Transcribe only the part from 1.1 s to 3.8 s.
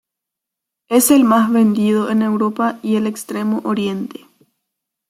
el más vendido en Europa y el Extremo